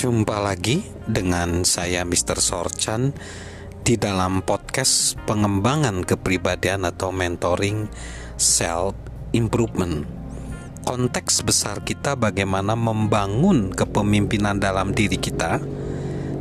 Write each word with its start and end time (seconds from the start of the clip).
Jumpa 0.00 0.40
lagi 0.40 0.80
dengan 1.04 1.60
saya 1.60 2.08
Mr. 2.08 2.40
Sorchan 2.40 3.12
di 3.84 4.00
dalam 4.00 4.40
podcast 4.40 5.20
pengembangan 5.28 6.08
kepribadian 6.08 6.88
atau 6.88 7.12
mentoring 7.12 7.84
self 8.40 8.96
improvement. 9.36 10.08
Konteks 10.88 11.44
besar 11.44 11.84
kita 11.84 12.16
bagaimana 12.16 12.72
membangun 12.80 13.76
kepemimpinan 13.76 14.56
dalam 14.56 14.96
diri 14.96 15.20
kita 15.20 15.60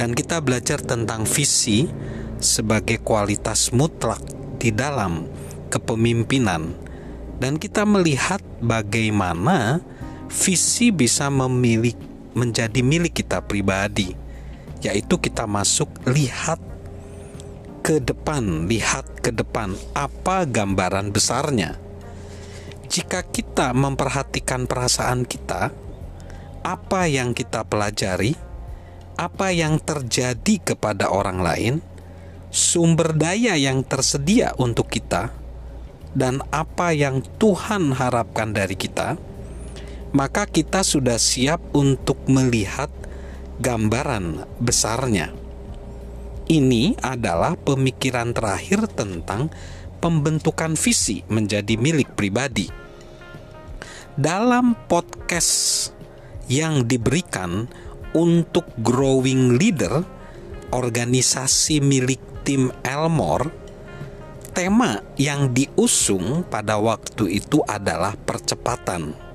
dan 0.00 0.16
kita 0.16 0.40
belajar 0.40 0.80
tentang 0.80 1.28
visi 1.28 1.92
sebagai 2.40 3.04
kualitas 3.04 3.68
mutlak 3.76 4.24
di 4.56 4.72
dalam 4.72 5.28
kepemimpinan 5.68 6.72
dan 7.36 7.60
kita 7.60 7.84
melihat 7.84 8.40
bagaimana 8.64 9.84
visi 10.32 10.88
bisa 10.88 11.28
memiliki 11.28 12.11
menjadi 12.32 12.80
milik 12.80 13.24
kita 13.24 13.44
pribadi 13.44 14.14
yaitu 14.82 15.16
kita 15.22 15.46
masuk 15.46 15.88
lihat 16.10 16.58
ke 17.82 17.98
depan, 17.98 18.70
lihat 18.70 19.22
ke 19.22 19.34
depan 19.34 19.74
apa 19.94 20.46
gambaran 20.46 21.10
besarnya. 21.10 21.78
Jika 22.86 23.24
kita 23.24 23.72
memperhatikan 23.72 24.68
perasaan 24.68 25.24
kita, 25.24 25.72
apa 26.62 27.00
yang 27.10 27.32
kita 27.32 27.66
pelajari, 27.66 28.36
apa 29.18 29.50
yang 29.50 29.80
terjadi 29.82 30.74
kepada 30.74 31.10
orang 31.10 31.40
lain, 31.42 31.74
sumber 32.52 33.16
daya 33.16 33.56
yang 33.58 33.82
tersedia 33.82 34.54
untuk 34.60 34.92
kita, 34.92 35.32
dan 36.12 36.44
apa 36.52 36.92
yang 36.92 37.24
Tuhan 37.40 37.96
harapkan 37.96 38.52
dari 38.52 38.76
kita, 38.76 39.16
maka 40.12 40.44
kita 40.44 40.84
sudah 40.84 41.16
siap 41.16 41.60
untuk 41.72 42.20
melihat 42.28 42.92
gambaran 43.60 44.44
besarnya. 44.60 45.32
Ini 46.52 47.00
adalah 47.00 47.56
pemikiran 47.56 48.36
terakhir 48.36 48.92
tentang 48.92 49.48
pembentukan 50.04 50.76
visi 50.76 51.24
menjadi 51.32 51.80
milik 51.80 52.12
pribadi. 52.12 52.68
Dalam 54.12 54.76
podcast 54.90 55.88
yang 56.52 56.84
diberikan 56.84 57.64
untuk 58.12 58.68
growing 58.84 59.56
leader, 59.56 60.04
organisasi 60.76 61.80
milik 61.80 62.20
tim 62.44 62.68
Elmore, 62.84 63.48
tema 64.52 65.00
yang 65.16 65.56
diusung 65.56 66.44
pada 66.44 66.76
waktu 66.76 67.40
itu 67.40 67.64
adalah 67.64 68.12
percepatan. 68.20 69.31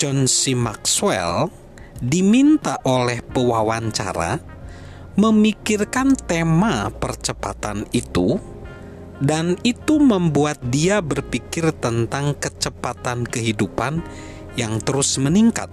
John 0.00 0.24
C. 0.24 0.56
Maxwell 0.56 1.52
diminta 2.00 2.80
oleh 2.88 3.20
pewawancara 3.20 4.40
memikirkan 5.20 6.16
tema 6.16 6.88
percepatan 6.88 7.84
itu, 7.92 8.40
dan 9.20 9.60
itu 9.60 10.00
membuat 10.00 10.56
dia 10.72 11.04
berpikir 11.04 11.76
tentang 11.76 12.32
kecepatan 12.32 13.28
kehidupan 13.28 14.00
yang 14.56 14.80
terus 14.80 15.20
meningkat. 15.20 15.68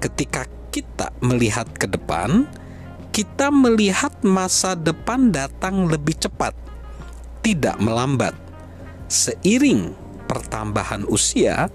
Ketika 0.00 0.48
kita 0.72 1.12
melihat 1.20 1.68
ke 1.76 1.84
depan, 1.84 2.48
kita 3.12 3.52
melihat 3.52 4.16
masa 4.24 4.72
depan 4.72 5.28
datang 5.28 5.92
lebih 5.92 6.16
cepat, 6.16 6.56
tidak 7.44 7.76
melambat. 7.84 8.32
Seiring 9.12 9.92
pertambahan 10.24 11.04
usia, 11.04 11.68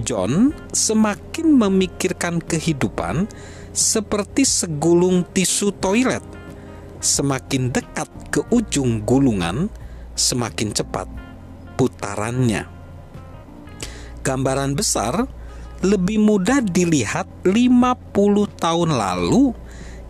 John 0.00 0.56
semakin 0.72 1.52
memikirkan 1.52 2.40
kehidupan 2.40 3.28
seperti 3.76 4.48
segulung 4.48 5.28
tisu 5.28 5.76
toilet. 5.76 6.24
Semakin 7.02 7.68
dekat 7.68 8.08
ke 8.32 8.40
ujung 8.48 9.04
gulungan, 9.04 9.68
semakin 10.16 10.72
cepat 10.72 11.04
putarannya. 11.76 12.64
Gambaran 14.24 14.72
besar 14.72 15.28
lebih 15.82 16.22
mudah 16.22 16.62
dilihat 16.62 17.26
50 17.42 18.06
tahun 18.54 18.90
lalu 18.94 19.50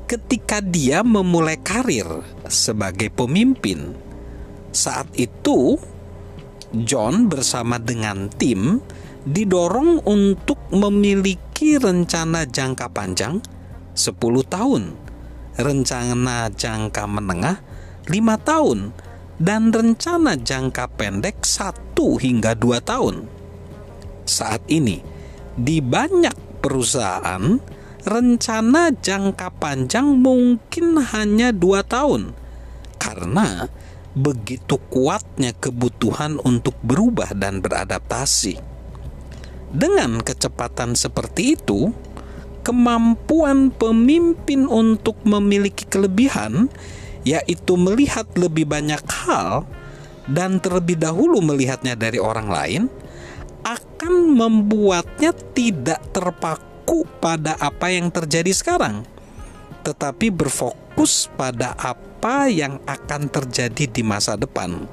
ketika 0.04 0.60
dia 0.60 1.00
memulai 1.00 1.56
karir 1.56 2.06
sebagai 2.44 3.08
pemimpin. 3.08 3.96
Saat 4.68 5.16
itu, 5.16 5.80
John 6.84 7.32
bersama 7.32 7.80
dengan 7.80 8.28
tim 8.28 8.84
didorong 9.28 10.02
untuk 10.06 10.58
memiliki 10.74 11.78
rencana 11.78 12.46
jangka 12.48 12.90
panjang 12.90 13.38
10 13.94 14.18
tahun, 14.48 14.96
rencana 15.58 16.50
jangka 16.50 17.04
menengah 17.06 17.56
5 18.08 18.48
tahun, 18.48 18.78
dan 19.38 19.70
rencana 19.70 20.38
jangka 20.38 20.90
pendek 20.98 21.44
1 21.46 21.94
hingga 22.18 22.58
2 22.58 22.82
tahun. 22.82 23.26
Saat 24.26 24.66
ini, 24.70 25.02
di 25.54 25.78
banyak 25.78 26.64
perusahaan, 26.64 27.58
rencana 28.02 28.90
jangka 28.90 29.48
panjang 29.62 30.18
mungkin 30.18 30.98
hanya 30.98 31.54
2 31.54 31.82
tahun 31.86 32.34
karena 33.02 33.66
begitu 34.14 34.78
kuatnya 34.90 35.50
kebutuhan 35.58 36.38
untuk 36.46 36.78
berubah 36.86 37.34
dan 37.34 37.58
beradaptasi. 37.58 38.62
Dengan 39.72 40.20
kecepatan 40.20 40.92
seperti 40.92 41.56
itu, 41.56 41.96
kemampuan 42.60 43.72
pemimpin 43.72 44.68
untuk 44.68 45.16
memiliki 45.24 45.88
kelebihan, 45.88 46.68
yaitu 47.24 47.80
melihat 47.80 48.28
lebih 48.36 48.68
banyak 48.68 49.00
hal 49.24 49.64
dan 50.28 50.60
terlebih 50.60 51.00
dahulu 51.00 51.40
melihatnya 51.40 51.96
dari 51.96 52.20
orang 52.20 52.48
lain, 52.52 52.82
akan 53.64 54.36
membuatnya 54.36 55.32
tidak 55.56 56.04
terpaku 56.12 57.08
pada 57.22 57.56
apa 57.56 57.88
yang 57.88 58.12
terjadi 58.12 58.52
sekarang, 58.52 59.08
tetapi 59.86 60.28
berfokus 60.28 61.32
pada 61.32 61.72
apa 61.80 62.50
yang 62.52 62.76
akan 62.84 63.30
terjadi 63.32 63.88
di 63.88 64.02
masa 64.04 64.36
depan. 64.36 64.84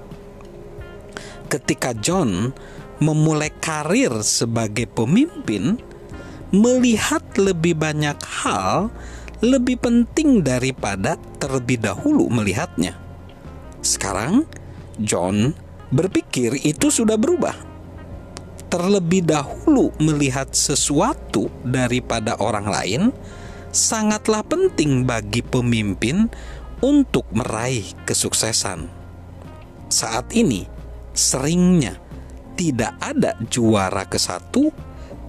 Ketika 1.49 1.97
John 1.97 2.53
memulai 2.99 3.51
karir 3.63 4.11
sebagai 4.21 4.87
pemimpin, 4.87 5.79
melihat 6.51 7.23
lebih 7.39 7.79
banyak 7.79 8.17
hal 8.43 8.91
lebih 9.39 9.79
penting 9.79 10.43
daripada 10.43 11.15
terlebih 11.39 11.79
dahulu 11.79 12.27
melihatnya. 12.27 12.99
Sekarang, 13.79 14.43
John 14.99 15.55
berpikir 15.95 16.59
itu 16.67 16.91
sudah 16.91 17.15
berubah. 17.15 17.55
Terlebih 18.69 19.25
dahulu 19.25 19.95
melihat 19.97 20.51
sesuatu 20.51 21.49
daripada 21.63 22.37
orang 22.37 22.67
lain 22.67 23.01
sangatlah 23.71 24.43
penting 24.45 25.07
bagi 25.07 25.41
pemimpin 25.41 26.27
untuk 26.83 27.25
meraih 27.31 27.87
kesuksesan. 28.03 28.91
Saat 29.89 30.35
ini, 30.35 30.67
seringnya 31.15 31.97
tidak 32.59 32.99
ada 32.99 33.39
juara 33.47 34.03
ke 34.03 34.19
satu, 34.19 34.67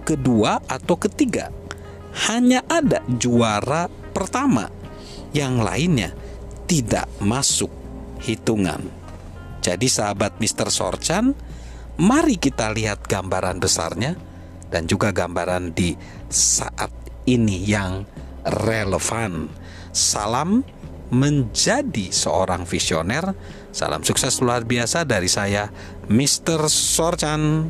kedua, 0.03 0.59
atau 0.67 0.99
ketiga. 0.99 1.47
Hanya 2.27 2.59
ada 2.67 2.99
juara 3.07 3.87
pertama, 3.87 4.67
yang 5.31 5.63
lainnya 5.63 6.11
tidak 6.67 7.07
masuk 7.23 7.71
hitungan. 8.19 8.83
Jadi 9.63 9.87
sahabat 9.87 10.43
Mr. 10.43 10.67
Sorchan, 10.67 11.31
mari 11.95 12.35
kita 12.35 12.67
lihat 12.75 13.07
gambaran 13.07 13.63
besarnya 13.63 14.19
dan 14.67 14.91
juga 14.91 15.15
gambaran 15.15 15.71
di 15.71 15.95
saat 16.27 16.91
ini 17.23 17.63
yang 17.63 18.03
relevan. 18.43 19.47
Salam 19.95 20.67
menjadi 21.11 22.09
seorang 22.09 22.63
visioner. 22.63 23.35
Salam 23.71 24.01
sukses 24.01 24.39
luar 24.39 24.63
biasa 24.63 25.03
dari 25.03 25.27
saya, 25.27 25.69
Mr. 26.07 26.67
Sorchan. 26.71 27.67